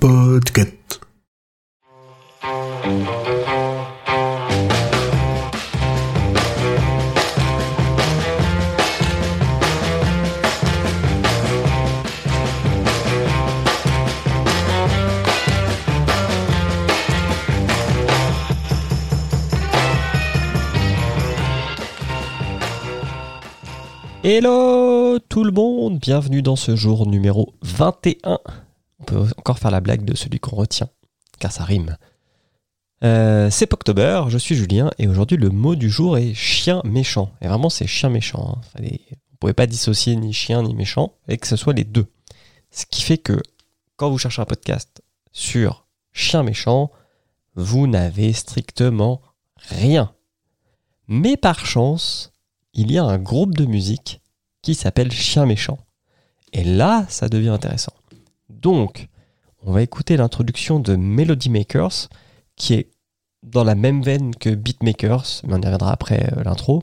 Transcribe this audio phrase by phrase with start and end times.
[0.00, 1.00] Podcast.
[24.22, 24.89] Hello
[25.30, 28.40] tout le monde, bienvenue dans ce jour numéro 21.
[28.98, 30.88] On peut encore faire la blague de celui qu'on retient,
[31.38, 31.96] car ça rime.
[33.04, 37.30] Euh, c'est Poctober, je suis Julien, et aujourd'hui le mot du jour est chien méchant.
[37.40, 38.56] Et vraiment c'est chien méchant.
[38.56, 38.60] Hein.
[38.72, 42.06] Fallait- Vous pouvez pas dissocier ni chien ni méchant, et que ce soit les deux.
[42.72, 43.40] Ce qui fait que
[43.96, 45.00] quand vous cherchez un podcast
[45.30, 46.90] sur chien méchant,
[47.54, 49.22] vous n'avez strictement
[49.56, 50.12] rien.
[51.06, 52.32] Mais par chance,
[52.74, 54.19] il y a un groupe de musique
[54.62, 55.78] qui s'appelle Chien Méchant.
[56.52, 57.92] Et là, ça devient intéressant.
[58.48, 59.08] Donc,
[59.62, 62.08] on va écouter l'introduction de Melody Makers,
[62.56, 62.90] qui est
[63.42, 66.82] dans la même veine que Beatmakers, mais on y reviendra après euh, l'intro,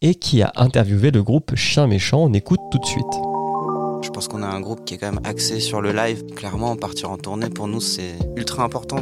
[0.00, 2.24] et qui a interviewé le groupe Chien Méchant.
[2.24, 3.04] On écoute tout de suite.
[4.02, 6.24] Je pense qu'on a un groupe qui est quand même axé sur le live.
[6.34, 9.00] Clairement, partir en tournée, pour nous, c'est ultra important.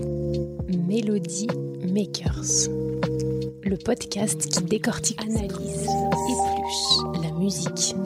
[0.69, 1.47] Melody
[1.91, 2.69] Makers.
[3.63, 5.89] Le podcast qui décortique, analyse,
[7.21, 7.97] la musique.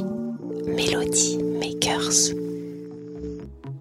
[0.67, 2.33] Melody Makers.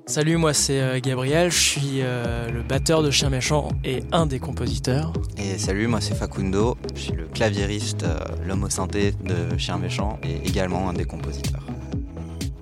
[0.06, 4.26] Salut, moi c'est euh, Gabriel, je suis euh, le batteur de Chien Méchant et un
[4.26, 5.14] des compositeurs.
[5.38, 6.78] Et salut, moi c'est Facundo.
[6.96, 11.06] Je suis le claviériste, euh, l'homme au synthé de Chien Méchant et également un des
[11.06, 11.66] compositeurs.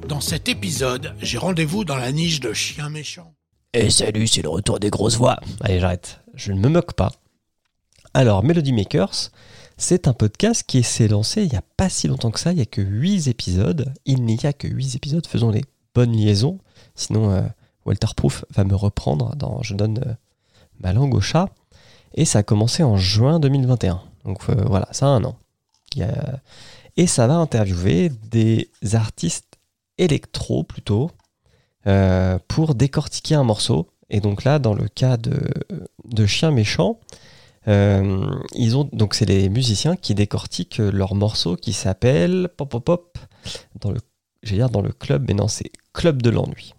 [0.07, 3.33] Dans cet épisode, j'ai rendez-vous dans la niche de chien méchant.
[3.73, 5.39] Et salut, c'est le retour des grosses voix.
[5.61, 6.19] Allez, j'arrête.
[6.35, 7.13] Je ne me moque pas.
[8.13, 9.31] Alors, Melody Makers,
[9.81, 12.51] c'est un podcast qui s'est lancé il n'y a pas si longtemps que ça.
[12.51, 13.91] Il n'y a que 8 épisodes.
[14.05, 15.25] Il n'y a que 8 épisodes.
[15.25, 15.63] Faisons les
[15.95, 16.59] bonnes liaisons.
[16.93, 17.41] Sinon, euh,
[17.85, 20.13] Walter Proof va me reprendre dans Je donne euh,
[20.79, 21.49] ma langue au chat.
[22.13, 24.03] Et ça a commencé en juin 2021.
[24.23, 25.35] Donc euh, voilà, ça a un an.
[26.95, 29.57] Et ça va interviewer des artistes
[29.97, 31.09] électro plutôt
[32.47, 33.89] pour décortiquer un morceau.
[34.11, 35.41] Et donc là, dans le cas de,
[36.05, 36.99] de Chien Méchant,
[37.67, 42.83] euh, ils ont donc c'est les musiciens qui décortiquent leur morceau qui s'appelle pop pop
[42.83, 43.17] pop
[43.79, 43.99] dans le
[44.43, 46.73] j'allais dire dans le club, mais non c'est Club de l'ennui.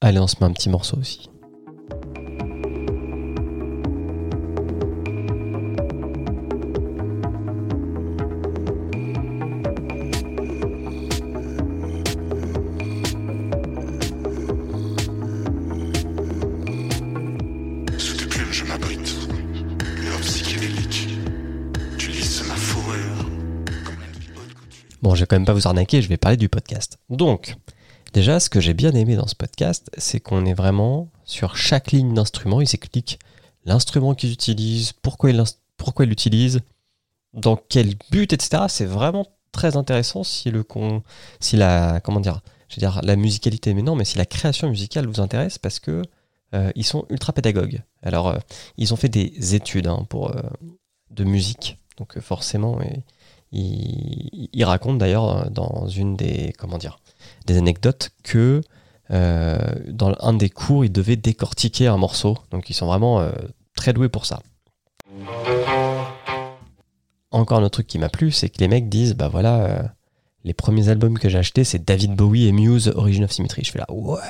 [0.00, 1.30] Allez, on se met un petit morceau aussi.
[25.02, 26.98] Bon, je vais quand même pas vous arnaquer, je vais parler du podcast.
[27.08, 27.56] Donc,
[28.12, 31.92] déjà, ce que j'ai bien aimé dans ce podcast, c'est qu'on est vraiment sur chaque
[31.92, 32.60] ligne d'instrument.
[32.60, 33.18] Ils expliquent
[33.64, 36.60] l'instrument qu'ils utilisent, pourquoi ils l'utilisent,
[37.32, 38.64] dans quel but, etc.
[38.68, 41.02] C'est vraiment très intéressant si le con,
[41.40, 45.20] si la, comment dire, je la musicalité, mais non, mais si la création musicale vous
[45.20, 46.02] intéresse, parce que
[46.54, 47.82] euh, ils sont ultra pédagogues.
[48.02, 48.38] Alors, euh,
[48.76, 50.42] ils ont fait des études hein, euh,
[51.10, 52.80] de musique, donc forcément.
[52.82, 53.02] et-
[53.52, 56.52] il, raconte d'ailleurs dans une des
[57.48, 58.62] anecdotes que
[59.10, 62.38] euh, dans un des cours il devait décortiquer un morceau.
[62.50, 63.32] Donc ils sont vraiment euh,
[63.74, 64.40] très doués pour ça.
[67.32, 69.82] Encore un autre truc qui m'a plu c'est que les mecs disent bah voilà euh,
[70.44, 73.64] les premiers albums que j'ai achetés c'est David Bowie et Muse Origin of Symmetry.
[73.64, 74.20] Je fais là ouais.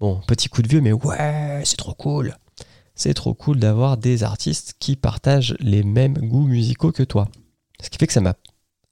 [0.00, 2.36] Bon petit coup de vieux mais ouais c'est trop cool.
[2.96, 7.28] C'est trop cool d'avoir des artistes qui partagent les mêmes goûts musicaux que toi
[7.82, 8.34] ce qui fait que ça m'a.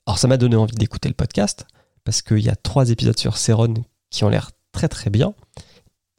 [0.07, 1.67] Alors, ça m'a donné envie d'écouter le podcast,
[2.05, 3.75] parce qu'il y a trois épisodes sur Céron
[4.11, 5.35] qui ont l'air très très bien.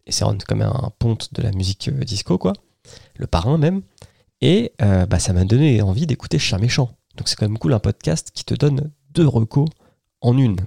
[0.06, 2.54] Et Céron, comme un ponte de la musique euh, disco, quoi.
[3.16, 3.82] Le parrain même.
[4.42, 6.92] Et euh, bah, ça m'a donné envie d'écouter Chien Méchant.
[7.16, 9.68] Donc, c'est quand même cool un podcast qui te donne deux recos
[10.22, 10.58] en une.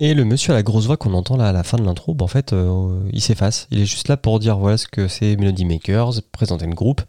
[0.00, 2.14] Et le monsieur à la grosse voix qu'on entend là à la fin de l'intro,
[2.14, 3.66] bah, en fait, euh, il s'efface.
[3.70, 7.02] Il est juste là pour dire voilà ce que c'est Melody Makers, présenter le groupe,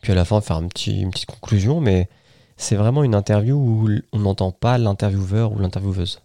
[0.00, 2.08] puis à la fin faire une petite conclusion, mais
[2.56, 6.20] c'est vraiment une interview où on n'entend pas l'intervieweur ou l'intervieweuse.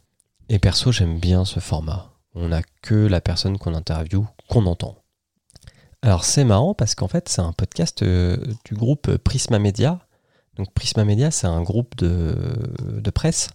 [0.49, 2.11] Et perso, j'aime bien ce format.
[2.35, 4.95] On n'a que la personne qu'on interviewe qu'on entend.
[6.01, 9.99] Alors c'est marrant parce qu'en fait c'est un podcast euh, du groupe Prisma Media.
[10.55, 12.35] Donc Prisma Media c'est un groupe de,
[12.79, 13.49] de presse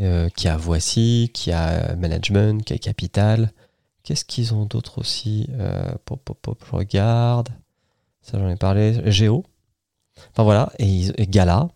[0.00, 3.52] euh, qui a Voici, qui a Management, qui a Capital.
[4.02, 7.48] Qu'est-ce qu'ils ont d'autre aussi Euh, pop, pop, pop, je regarde.
[8.22, 9.00] Ça j'en ai parlé.
[9.10, 9.44] Géo.
[10.30, 11.68] Enfin voilà, et Gala,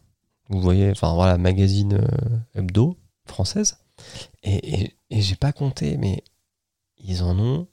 [0.48, 2.96] vous voyez, enfin voilà, magazine euh, hebdo
[3.26, 3.78] française.
[4.42, 6.22] Et, et, et j'ai pas compté, mais
[6.98, 7.66] ils en ont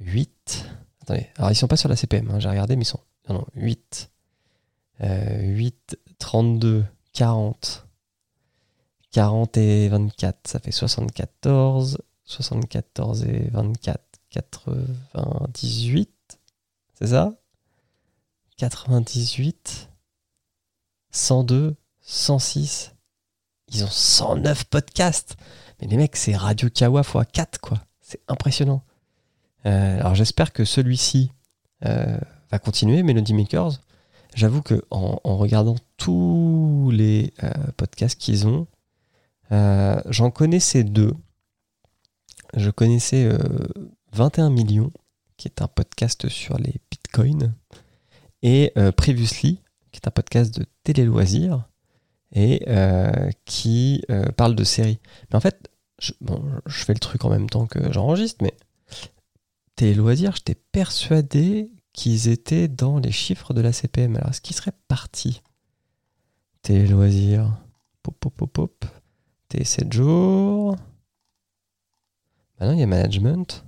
[0.00, 0.66] 8.
[1.02, 3.00] Attendez, alors ils sont pas sur la CPM, hein, j'ai regardé, mais ils sont.
[3.28, 4.10] Non, non, 8.
[5.00, 7.86] Euh, 8, 32, 40.
[9.12, 11.98] 40 et 24, ça fait 74.
[12.24, 16.10] 74 et 24, 98.
[16.94, 17.34] C'est ça?
[18.56, 19.90] 98,
[21.10, 22.94] 102, 106.
[23.72, 25.36] Ils ont 109 podcasts.
[25.80, 27.80] Mais les mecs, c'est Radio Kawa x 4, quoi.
[28.00, 28.84] C'est impressionnant.
[29.66, 31.32] Euh, alors j'espère que celui-ci
[31.86, 32.18] euh,
[32.50, 33.80] va continuer, Melody Makers.
[34.34, 38.66] J'avoue que en, regardant tous les euh, podcasts qu'ils ont,
[39.50, 41.14] j'en connaissais deux.
[42.56, 43.38] Je connaissais euh,
[44.12, 44.92] 21 millions,
[45.36, 47.54] qui est un podcast sur les bitcoins,
[48.42, 49.60] et Previously,
[49.92, 51.64] qui est un podcast de télé-loisirs,
[52.34, 54.98] et euh, qui euh, parle de séries.
[55.30, 55.70] Mais en fait,
[56.00, 56.12] je,
[56.66, 58.54] fais le truc en même temps que j'enregistre, mais
[59.76, 64.16] télé-loisirs, j'étais persuadé qu'ils étaient dans les chiffres de la CPM.
[64.16, 65.42] Alors, est-ce qu'ils seraient partis?
[66.62, 67.56] Télé-loisirs,
[68.02, 68.84] pop, pop, pop, pop,
[69.50, 70.76] T7 jours.
[72.58, 73.64] Maintenant, il y a management.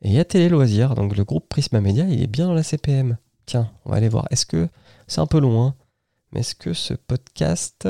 [0.00, 0.96] Et il y a télé-loisirs.
[0.96, 3.18] Donc, le groupe Prisma Media, il est bien dans la CPM.
[3.46, 4.26] Tiens, on va aller voir.
[4.30, 4.68] Est-ce que
[5.06, 5.76] c'est un peu loin?
[6.40, 7.86] Est-ce que ce podcast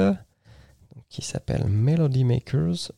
[1.09, 2.93] qui s'appelle Melody Makers,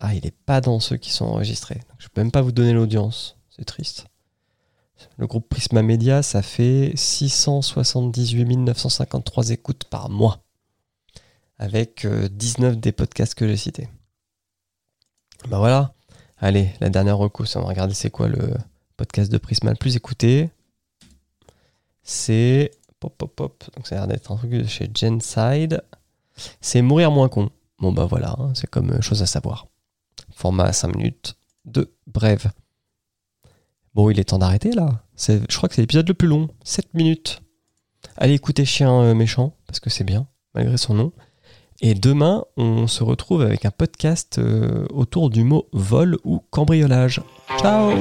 [0.00, 1.80] ah, il n'est pas dans ceux qui sont enregistrés.
[1.98, 3.36] Je peux même pas vous donner l'audience.
[3.50, 4.06] C'est triste.
[5.16, 10.42] Le groupe Prisma Media, ça fait 678 953 écoutes par mois.
[11.58, 13.88] Avec euh, 19 des podcasts que j'ai cités.
[15.48, 15.94] Ben voilà.
[16.38, 18.54] Allez, la dernière recours, on va regarder c'est quoi le
[18.96, 20.50] podcast de Prisma le plus écouté.
[22.02, 23.64] C'est Pop, pop, pop.
[23.76, 25.82] Donc ça a l'air d'être un truc de chez Genside.
[26.60, 27.50] C'est Mourir moins con.
[27.78, 29.66] Bon bah voilà, hein, c'est comme euh, chose à savoir.
[30.34, 32.50] Format 5 minutes de brève.
[33.94, 35.02] Bon, il est temps d'arrêter là.
[35.16, 36.48] Je crois que c'est l'épisode le plus long.
[36.64, 37.42] 7 minutes.
[38.16, 41.12] Allez écouter Chien euh, méchant, parce que c'est bien, malgré son nom.
[41.80, 47.20] Et demain, on se retrouve avec un podcast euh, autour du mot vol ou cambriolage.
[47.60, 47.92] Ciao